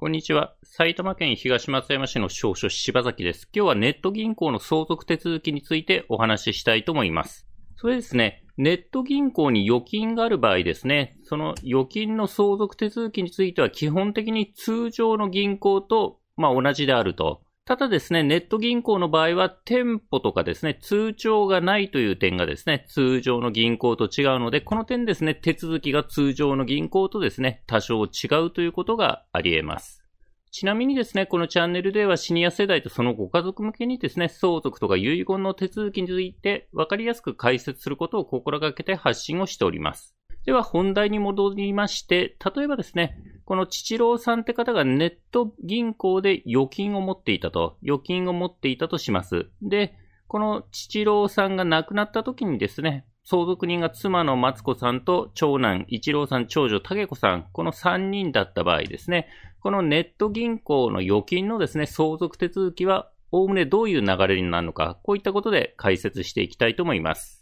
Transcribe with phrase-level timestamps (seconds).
[0.00, 0.54] こんにちは。
[0.62, 3.48] 埼玉県東松山市の少書柴崎です。
[3.52, 7.48] 今日はネット銀行の相続手続きについてお話ししたいと思います。
[7.74, 17.42] それですね、ネット銀行に預金がある場合ですね、その預金の相続手続きについては基本的に通常の銀行と、まあ、同じであると。
[17.68, 28.08] ただですね、ネット銀行の場合は店舗とかですね、通帳がないという点がですね、通常の銀行と違うので、この点ですね、手続きが通常の銀行とですね、多少違
[28.46, 30.02] うということがあり得ます。
[30.50, 40.17] ちなみにですね、このチャンネルではシニア世代とそのご家族向けにですね、相続とか遺言の手続きについて分かりやすく解説することを心がけて発信をしております。
[40.48, 49.50] では本題に戻りまして、例えばですね、この父郎さんって方がネット銀行で預金を持っていたと、預金を持っていたとします。
[49.60, 49.94] で、
[50.26, 59.28] この父郎さんが亡くなった時にですね、相続人が妻の松子さんと長男一郎さん、長女武子さん、この3人だった場合ですね、
[59.60, 67.37] このネット銀行の預金のですね、相続手続きは、おおむねどういう流れになるのか、こういったことで解説していきたいと思います。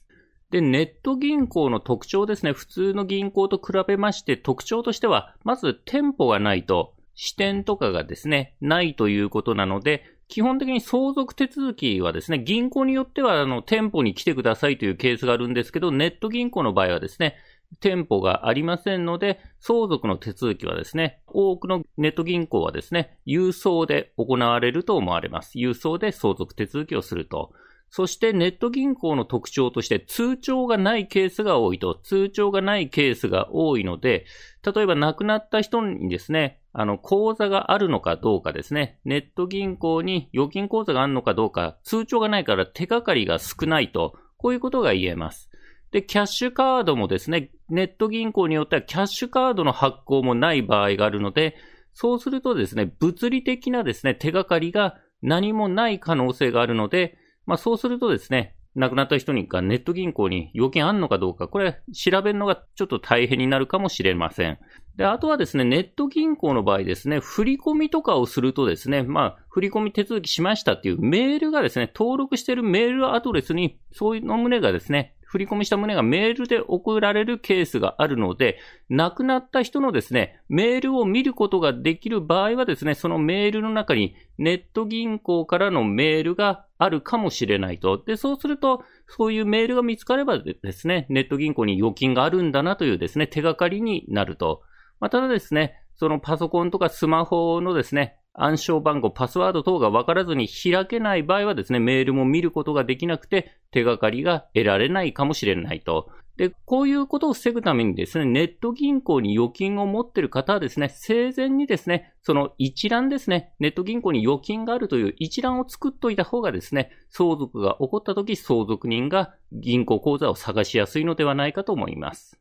[0.56, 17.36] で、ネット銀行の特徴ですね、普通の銀行と比べまして特徴としては、まず店舗がないと、支店とかがですね、ないということなので、基本的に相続手続きはですね、銀行によってはあの店舗に来てくださいというケースがあるんですけど、ネット銀行の場合はですね、
[17.80, 25.58] 店舗がありませんので、相続の手続きはですね、多くのネット銀行はですね、郵送で行われると思われます。
[25.58, 27.52] 郵送で相続手続きをすると。
[27.88, 31.94] そしてネット銀行の特徴として通帳がないケースが多いと。
[32.02, 34.26] 通帳がないケースが多いので、
[34.64, 38.98] 例えば亡くなった人にですね、あの、口座があるのかどうかですね。
[39.04, 44.14] ネット銀行に預金口座があるのかどうか、通帳がないから手がかりが少ないと。
[44.36, 45.48] こういうことが言えます。
[45.90, 51.56] で、キャッシュカードもですね、ネット銀行によってはキャッシュカードの発行もない場合があるので、
[51.94, 64.58] そうするとですね、物理的なですね、手がかりが何もない可能性があるので、まあそうするとですね、亡くなった人にがネット銀行に預金あんのかどうか、これ調べるのがちょっと大変になるかもしれません。
[64.96, 88.02] で、あとはですね、ネット銀行の場合ですね、振り込みとかをするとですね、まあ、振り込み手続きしましたっていうメールがですね、登録してるメールアドレスに、そういうの旨がですね、振り込みした旨がメールで送られるケースがあるので、亡くなった人のですね、メールを見ることができる場合はですね、そのメールの中にネット銀行からのメールがあるかもしれないと。
[88.04, 94.62] で、そうすると、そういうメールが見つかればですね、ネット銀行に預金があるんだなというですね、手がかりになると。
[95.00, 106.10] まあ、ただですね、そのパソコンとかスマホのですね、暗証番号、パスワード等が分からずに開けない場合はですね、メールも見ることができなくて手がかりが得られないかもしれないと。
[106.36, 122.38] で、こういうことを防ぐためにですね、ネット銀行に預金を持っている方はですね、生前にですね、その一覧ですね、ネット銀行に預金があるという一覧を作っといた方がですね、相続が起こった時、相続人が銀行口座を探しやすいのではないかと思います。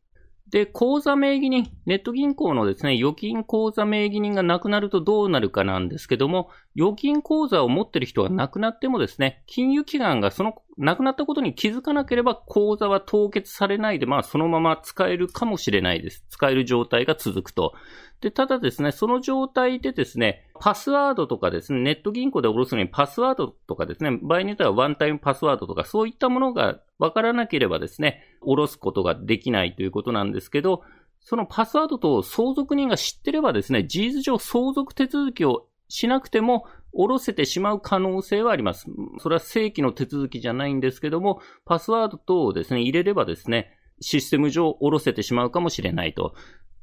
[0.56, 16.24] で、口座名義人、ネット銀行のですね、預金口座名義人がなくなるとどうなるかなんですけども、預金口座を持ってる人が亡くなってもですね、金融機関がその亡くなったことに気づかなければ口座は凍結されないで、まあそのまま使えるかもしれないです。
[16.30, 17.74] 使える状態が続くと。
[18.22, 30.84] で、ただですね、その状態でですね、パスワードとかですね、ネット銀行で下ろすのにパスワードとかですね、場合によってはワンタイムパスワードとかそういったものがわからなければですね、下ろすことができないということなんですけど、
[31.20, 36.66] そのパスワードと相続人が知ってればですね、事実上相続手続きをしなくても、
[36.96, 38.88] 下ろせてしまう可能性はあります。
[39.20, 46.34] それは正規の手続きじゃないんですけども、パスワード等をですね、入れればですね、システム上下ろせてしまうかもしれないと。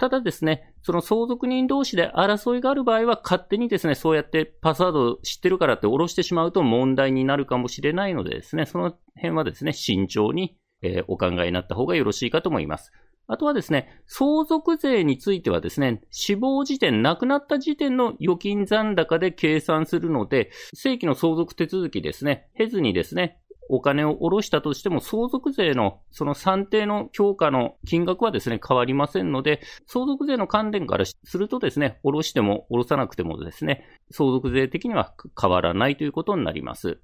[0.02, 12.90] ただですね、その相続人同士で争いがある場合は勝手にですね、そうやってパスワード知ってるからって下ろしてしまうと問題になるかもしれないのでですね、その辺はですね、慎重に、え、お考えになった方がよろしいかと思います。
[13.28, 23.38] あとはですね、相続税についてはですね、死亡時点、亡くなった時点の預金残高で計算するので、正規の相続手続きですね、経ずにですね、
[23.68, 37.00] お金を下ろしたとしても、相続税のその算定の強化の金額はですね、変わりませんので、相続税の観点からするとですね、下ろしても下ろさなくてもですね、相続税的には変わらないということになります。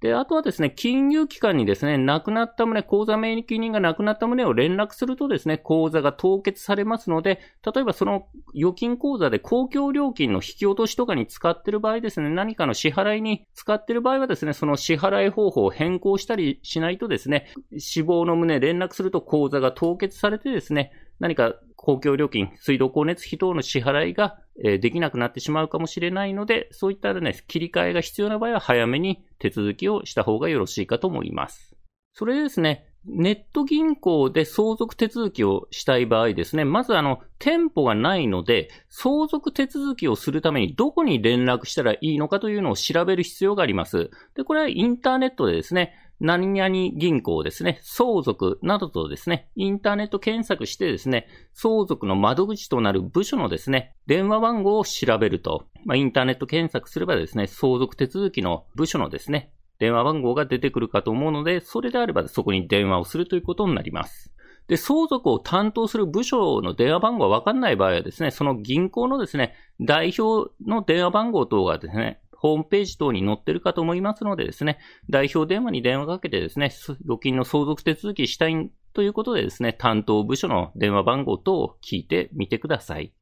[0.00, 31.76] で、あとはですね、金融機関にですね、亡くなった旨、口座名義人が亡くなった旨を連絡するとですね、口座が凍結されますので、例えばその預金口座で公共料金の引き落としとかに使っている場合ですね、何かの支払いに使っている場合はですね、その支払い方法を変更したりしないとですね、死亡の旨連絡すると口座が凍結されてですね、何か公共料金、水道光熱費等の支払いが、できなくなってしまうかもしれないので、そういったね、切り替えが必要な場合は早めに手続きをした方がよろしいかと思います。
[32.12, 44.10] それでですね、ネット銀行で相続手続きをしたい場合ですね、まずあの、店舗がないので、相続手続きをするためにどこに連絡したらいいのかというのを調べる必要があります。
[44.34, 64.32] で、これはインターネットでですね、何々銀行ですね、相続などとですね、インターネット検索してですね、相続の窓口となる部署のですね、電話番号を調べると、まあ、インターネット検索すればですね、相続手続きの部署のですね、電話番号が出てくるかと思うので、それであればそこに電話をするということになります。
[64.66, 74.78] で、相続を担当する部署の電話番号がわかんない場合はですね、その銀行のですね、代表の電話番号等がですね、ホームページ等に載ってるかと思いますのでですね、
[75.10, 76.66] 代表電話に電話かけてですね、
[77.04, 83.12] 預金の相続手続きしたいということでですね、担当部署の電話番号等を聞いてみてください。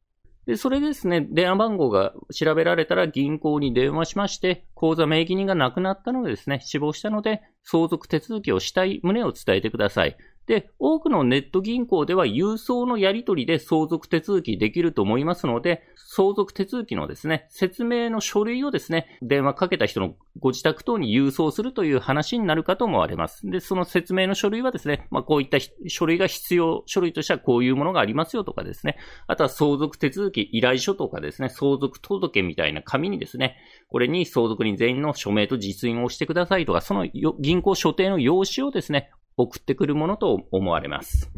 [0.46, 10.16] で、それですね、電話番号が調べられたら銀行に電話しまして、口座名義人が亡くなったのでですね、死亡したので、相続手続きをしたい旨を伝えてください。
[10.46, 23.48] で、多くのネット銀行では郵送のやり取りで相続手続きできると思いますので、相続手続きのですね、説明の書類をですね、電話かけた人のご自宅等に郵送するという話になるかと思われます。
[23.50, 25.58] で、その説明の書類はですね、まあ、こういった
[25.88, 33.56] 書類が必要、書類としてはこういうものがありますよとかですね、あとは相続手続き依頼書とかですね、相続届みたいな紙にですね、
[33.88, 37.08] これに相続人全員の署名と実印をしてくださいとか、その
[37.40, 41.30] 銀行所定の用紙をですね、送ってくるものと思われます。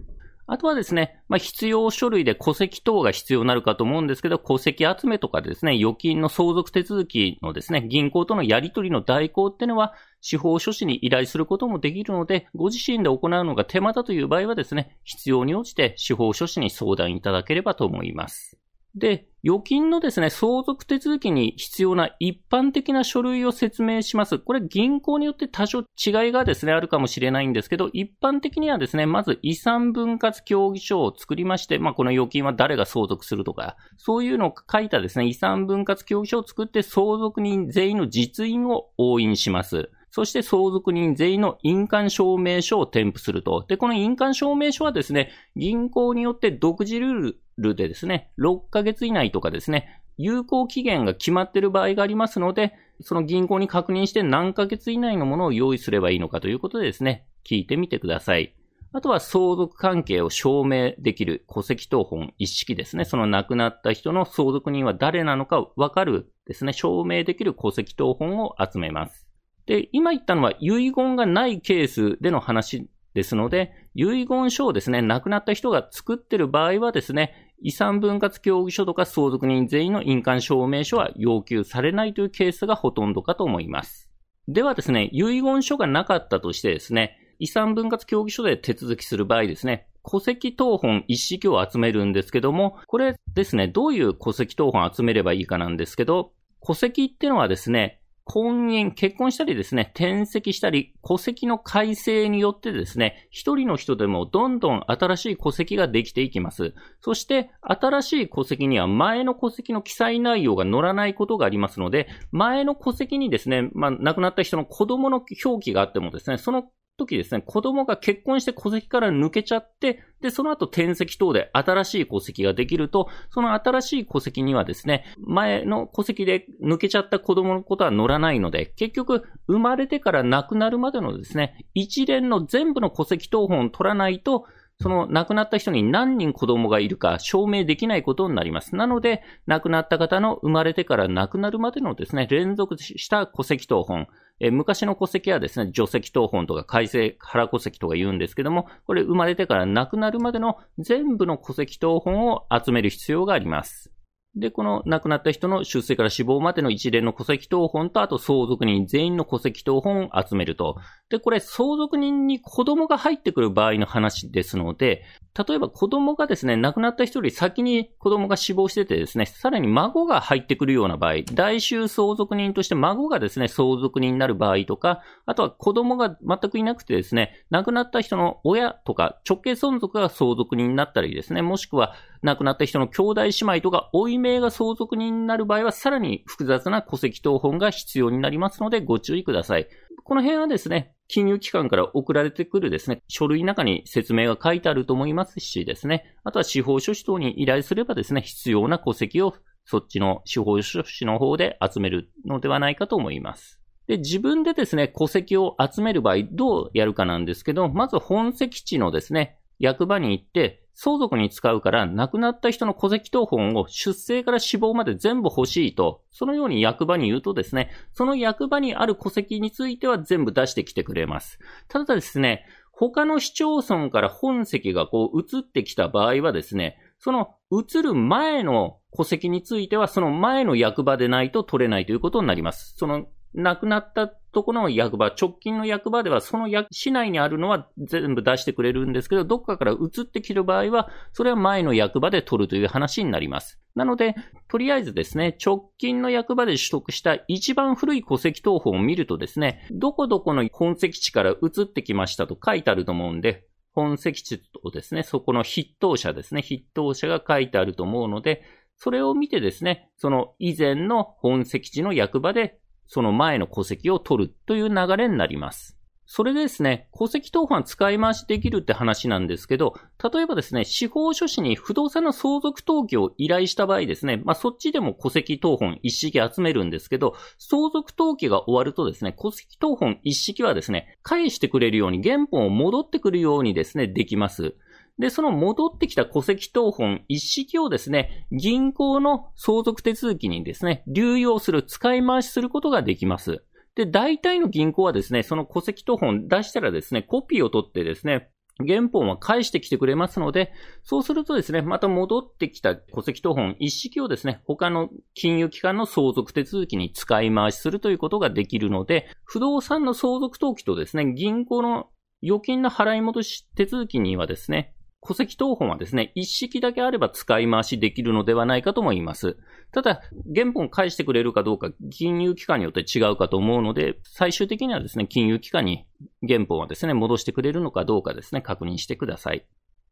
[0.50, 9.92] あとはですね、まあ、必要書類で戸籍等が必要になるかと思うんですけど、戸籍集めとかですね、預金の相続手続きのですね、銀行とのやり取りの代行っていうのは、
[10.22, 18.56] 司法書士に依頼することもできるので、ご自身で行うのが手間だという場合はですね、必要に応じて司法書士に相談いただければと思います。
[18.94, 24.38] で、預金のですね、相続手続きに必要な一般的な書類を説明します。
[24.38, 25.84] これ銀行によって多少違い
[26.32, 39.90] がですね、あるかもしれないんですけど、一般的にはですね、まず遺産分割協議書を作りまして、まあこの預金は誰が相続するとか、そういうのを書いたですね、遺産分割協議書を作って相続人全員の実印を押印します。
[40.10, 43.64] そして相続人全員の印鑑証明書を添付すると。
[43.68, 58.54] で、この印鑑証明書はですね、銀行によって独自ルールルでですね、6ヶ月以内とかですね、有効期限が決まっている場合がありますので、その銀行に確認して何ヶ月以内のものを用意すればいいのかということでですね、聞いてみてください。
[58.92, 63.04] あとは相続関係を証明できる戸籍謄本一式ですね。
[63.04, 69.28] その亡くなった人の相続人は誰なのかわかるですね、証明できる戸籍謄本を集めます。
[69.66, 84.10] で、今言ったのは遺言がないケースでの話ですので、遺言書をですね、亡くなった人が作ってる場合はですね、遺産分割協議書とか相続人全員の印鑑証明書は要求されないというケースがほとんどかと思います。
[84.46, 96.32] ではですね、遺言書がなかったとしてですね、遺産分割協議書で手続きする場合ですね、戸籍謄本一式を集めるんですけども、これですね、どういう戸籍謄本を集めればいいかなんですけど、
[96.66, 97.97] 戸籍ってのはですね、
[98.28, 106.74] 婚姻、結婚したりですね、転籍したり、戸籍の改正によってですね、一人の人でもどんどん新しい戸籍ができていきます。
[107.00, 116.64] そして、新しい戸籍には前の戸籍の記載内容が載らないことがありますので、前の戸籍にですね、まあ、亡くなった人の子供の表記があってもですね、その
[116.98, 134.44] 時ですね、子供が結婚して戸籍から抜けちゃって、で、その後転籍等で新しい戸籍ができると、その新しい戸籍にはですね、前の戸籍で抜けちゃった子供のことは載らないので、結局、生まれてから亡くなるまでのですね、一連の全部の戸籍謄本を取らないと、
[134.80, 138.76] その亡くなった人に何人子供がいるか証明できないことになります。
[138.76, 144.06] なので、亡くなった方の生まれてから亡くなるまでのですね、連続した戸籍謄本、
[144.40, 153.92] え昔の戸籍はですね、除籍等本とか改正原戸籍とか言うんですけども、これ生まれてから亡くなるまでの全部の戸籍等本を集める必要があります。
[154.36, 160.76] で、この亡くなった人の出生から死亡までの一連の戸籍謄本と、あと相続人全員の戸籍謄本を集めると。
[161.08, 165.04] で、これ相続人に子供が入ってくる場合の話ですので、
[165.46, 189.68] 例えば子供がですね、亡くなった人より先に子供が死亡しててですね、さらに孫が入ってくるような場合、代収相続人として孫がですね、相続人になる場合とか、あとは子供が全くいなくてですね、亡くなった人の親とか直系存続が相続人になったりですね、もしくは亡くなった人の兄弟姉妹とか、追い名が相続人になる場合は、さらに複雑な戸籍謄本が必要になりますので、ご注意ください。
[190.04, 199.34] この辺はですね、金融機関から送られてくるですね、書類の中に説明が書いてあると思いますしですね、あとは司法書士等に依頼すればですね、必要な戸籍を
[199.64, 203.60] そっちの司法書士の方で集めるのではないかと思います。
[203.86, 221.40] で、自分でですね、戸籍を集める場合どうやるかなんですけど、まず本籍地のですね、役場に行って、相続に使うから亡くなった人の戸籍謄本を出生から死亡まで全部欲しいと、そのように役場に言うとですね、その役場にある戸籍については全部出してきてくれます。
[221.66, 232.76] ただですね、他の市町村から本籍がこう移ってきた場合はですね、その移る前の戸籍についてはその前の役場でないと取れないということになります。
[232.76, 243.58] その亡くなったところの役場、直近の役場ではその市内にあるのは全部出してくれるんですけど、どっかから移ってきる場合は、それは前の役場で取るという話になります。
[243.74, 244.14] なので、
[244.48, 258.42] とりあえずですね、直近の役場で取得した一番古い戸籍謄本を見るとですね、どこどこの本籍地から移ってきましたと書いてあると思うんで、本籍地とですね、そこの筆頭者ですね、筆頭者が書いてあると思うので、
[258.76, 262.58] それを見てですね、その以前の本籍地の役場で
[262.88, 265.78] その前の戸籍を取るという流れになります。
[266.10, 284.54] それでですね、戸籍当番使い回しできるって話なんですけど、例えばですね、司法書士に不動産の相続登記を依頼した場合ですね、まあそっちでも戸籍当本一式集めるんですけど、相続登記が終わるとですね、戸籍当本一式はですね、返してくれるように原本を戻ってくるようにですね、できます。
[284.98, 293.44] で、その戻ってきた戸籍謄本一式をですね、銀行の相続手続きにですね、流用する、使い回しすることができます。
[293.76, 298.30] で、大体の銀行はですね、その戸籍謄本出したらですね、コピーを取ってですね、
[298.66, 300.52] 原本は返してきてくれますので、
[300.82, 311.90] そうするとですね、また戻ってきた戸籍謄本一式をですね、他の金融機関の相続手続きに使い回しするということができるので、不動産の相続登記とですね、銀行の
[312.24, 314.74] 預金の払い戻し手続きにはですね、
[315.06, 319.36] 戸籍謄本はですね、一式だけあれば使い回しできるのではないかと思います。
[319.72, 320.02] ただ、
[320.34, 325.86] 原本返してくれるかどうか、金融機関によって違うかと思うので、最終的にはですね、金融機関に
[326.26, 329.46] 原本はですね、戻してくれるのかどうかですね、確認してください。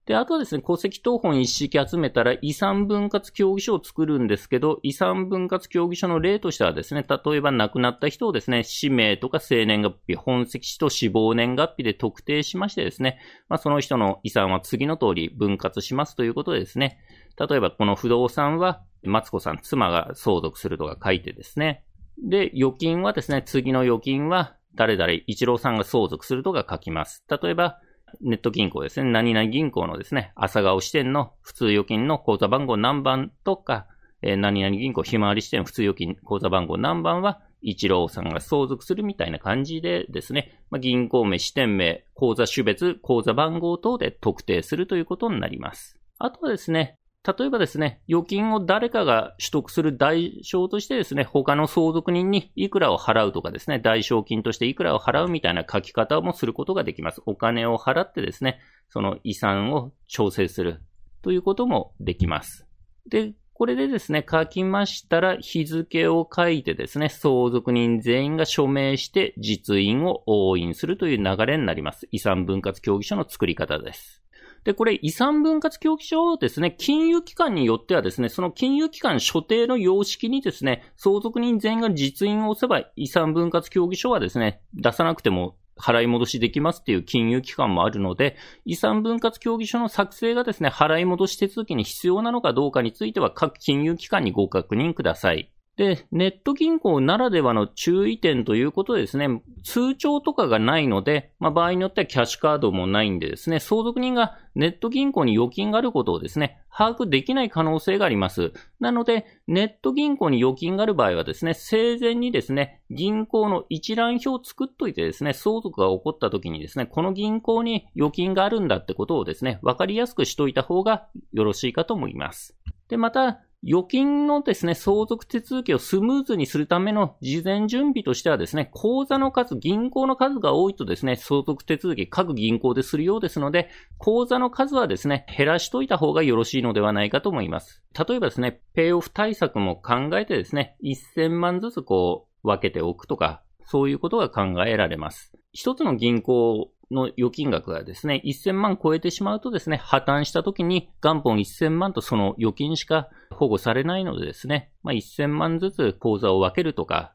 [0.07, 17.01] で、あとはですね、戸籍謄本一式集めたら遺産分割協議書を作るんですけど、遺産分割協議書の例としてはですね、例えば亡くなった人をですね、氏名とか生年月日、本籍地と死亡年月日で特定しましてですね、まあ、その人の遺産は次の通り分割しますということでですね、
[17.37, 21.83] 例えばこの不動産は、マツコさん、妻が相続するとか書いてですね、
[22.23, 27.25] で、預金はですね、次の預金は、誰々、一郎さんが相続するとか書きます。
[27.29, 27.81] 例えば、
[28.21, 33.87] ネット銀行ですね、何々銀行のですね、朝顔支店の普通預金の口座番号何番とか、
[34.23, 45.99] えー、何々銀行ひまわり支店普通預金口座番号何番は、一郎さんが相続するみたいな感じでですね、まあ、銀行名、支店名、口座種別、口座番号等で特定するということになります。
[46.19, 57.23] あとはですね、例えばですね、預金を誰かが取得する代償としてですね、他の相続人にいくらを払うとかですね、代償金としていくらを払うみたいな書き方もすることができます。
[57.27, 60.83] お金を払ってですね、その遺産を調整する
[61.23, 62.67] ということもできます。
[63.09, 72.07] で、これでですね、書きましたら日付を書いてですね、相続人全員が署名して実印を押印するという流れになります。
[72.13, 74.26] 遺産分割協議書の作り方です。
[74.67, 95.53] で、これ遺産分割協議書をですね、金融機関によってはですね、その金融機関所定の様式にですね、相続人全員が実印を押せば遺産分割協議書はですね、出さなくても払い戻しできますっていう金融機関もあるので、遺産分割協議書の作成がですね、払い戻し手続きに必要なのかどうかについては各金融機関にご確認ください。
[95.77, 108.55] で、ネット銀行ならではの注意点ということでですね、通帳とかがないので、まあ、場合によってはキャッシュカードもないんでですね、相続人がネット銀行に預金があることをですね、把握できない可能性があります。
[108.81, 122.57] なので、ネット銀行に預金がある場合はですね、生前にですね、銀行の一覧表を作っといてですね、相続が起こった時にですね、この銀行に預金があるんだってことをですね、わかりやすくしといた方がよろしいかと思います。
[122.89, 137.83] で、また、預金のですね、相続手続きをスムーズにするための事前準備としてはですね、口座の数、銀行の数が多いとですね、相続手続き各銀行でするようですので、口座の数はですね、減らしといた方がよろしいのではないかと思います。
[138.09, 145.33] 例えばですね、ペイオフ対策も考えてですね、1000万ずつこう分けておくとか、そういうことが考えられます。
[145.53, 157.13] 一つの銀行の預金額がですね、1000万超えてしまうとですね、破綻した時に元本1000万とその預金しか保護されないのでですね、まあ、1000万ずつ口座を分けるとか、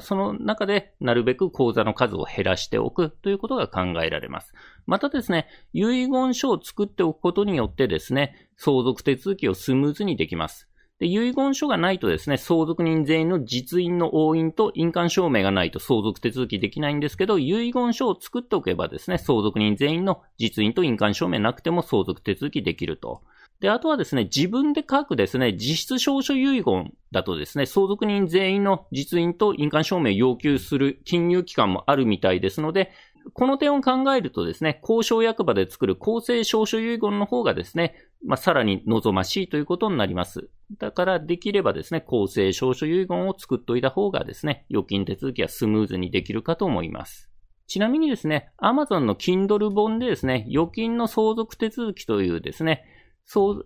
[0.00, 4.52] その中でなるべく口座の数を減らしておくということが考えられます。
[4.86, 10.69] またですね、遺言書を作っておくことによってですね、相続手続きをスムーズにできます。
[11.00, 23.22] で、遺言書がないとですね、相続人全員の実印の押印と印鑑証明がないと相続手続きできないんですけど、遺言書を作っておけばですね、相続人全員の実印と印鑑証明なくても相続手続きできると。
[23.60, 32.92] で、あとはですね、自分で書くですね、実質証書遺言だとですね、相続人全員の実印と印鑑証明を要求する金融機関もあるみたいですので、
[33.32, 40.50] この点を考えるとですね、交渉役場で作る公正証書遺言の方がですね、まあ、さらに望ましいということになります。
[40.78, 47.30] だからできればですね、公正証書遺言を作っておいた方がですね、預金手続きはスムーズにできるかと思います。
[47.66, 52.84] ちなみにですね、Amazon の Kindle 本でですね、預金の相続手続きというですね、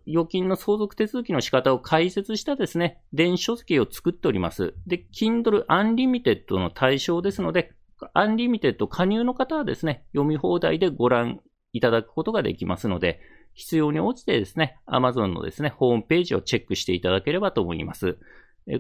[0.07, 4.75] 預金の相続手続きの仕方を解説したですね、電子書籍を作っております。
[4.87, 7.73] で、Kindle Unlimited の対象ですので、
[8.13, 11.41] アンリミテッド加入の方はですね、読み放題でご覧
[11.73, 13.21] いただくことができますので、
[13.55, 18.19] 必要に応じてですね、Amazon のですね、ホームページをチェックしていただければと思います。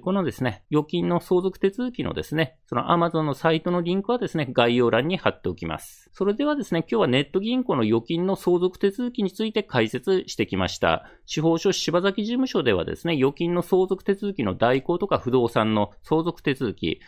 [0.01, 6.09] このですね、預金の相続手続きのですね、その Amazon のサイトのリンクはですね、概要欄に貼っておきます。
[6.15, 11.05] それではですね、今日はネット銀行の預金の相続手続きについて解説してきました。
[11.27, 17.01] 司法書士柴崎事務所ではですね、預金の相続手続きの代行とか不動産の相続手続き、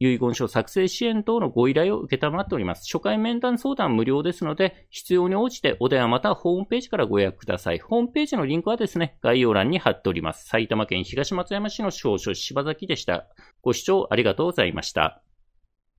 [0.00, 2.84] 遺言書作成支援等のご依頼を受けたまっております。
[2.84, 7.78] 初回面談相談無料ですので、必要に応じてお電話またはホームページからご予約ください。
[7.78, 10.46] ホームページのリンクはですね、概要欄に貼っております。
[10.46, 13.26] 埼玉県東松山市の少々柴崎でした。
[13.62, 15.22] ご視聴ありがとうございました。